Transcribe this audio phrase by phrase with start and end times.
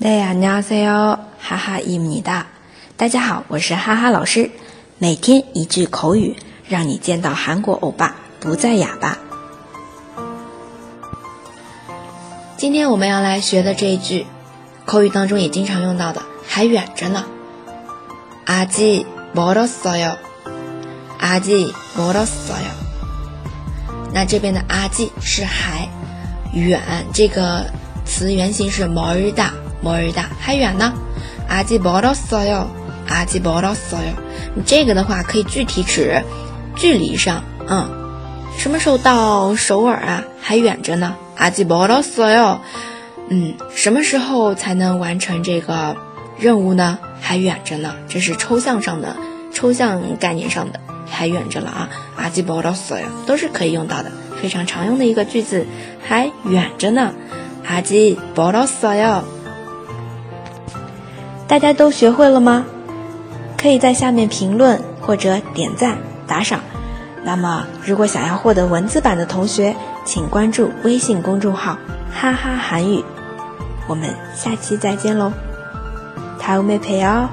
[0.00, 2.46] 大家好，哈哈伊米哒。
[2.96, 4.50] 大家好，我是哈哈老师。
[4.98, 6.36] 每天一句口语，
[6.68, 9.18] 让你见到韩国欧巴不再哑巴。
[12.56, 14.26] 今天我们要来学的这一句，
[14.84, 17.24] 口语当中也经常用到的，还远着呢。
[18.46, 20.16] 아직멀었어 요，
[21.20, 22.70] 아직멀었어 요。
[24.14, 25.88] 那这边的아직是还
[26.54, 26.80] 远，
[27.12, 27.66] 这个
[28.10, 29.50] 词原形是멀 다。
[29.82, 30.92] 멀尔大还远呢，
[31.48, 32.66] 阿基멀었어 요，
[33.06, 34.14] 阿基멀었어 요。
[34.54, 36.20] 你这个的话可以具体指
[36.74, 37.86] 距离上，嗯，
[38.56, 40.24] 什么时候到首尔啊？
[40.40, 42.58] 还远着呢，阿基멀었어 요。
[43.28, 45.94] 嗯，什么时候才能完成这个
[46.38, 46.98] 任务呢？
[47.20, 49.14] 还远着呢，这是抽象上的、
[49.52, 55.66] 抽象概念上的，还远着了啊，阿基멀었어 요， 都是可以用到的，非常常用的一个句子，
[56.02, 57.12] 还远着呢，
[57.70, 59.22] 阿基멀었어 요。
[61.48, 62.64] 大家都学会了吗？
[63.56, 66.60] 可以在下面评论或者点赞打赏。
[67.24, 71.78] 那么，如果想要获得文字版的同学，请关注微信公众号“
[72.12, 73.04] 哈哈韩语”。
[73.88, 75.32] 我们下期再见喽，
[76.40, 77.28] 다음에봬요